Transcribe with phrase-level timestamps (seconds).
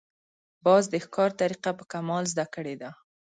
[0.65, 2.91] باز د ښکار طریقه په کمال زده کړې ده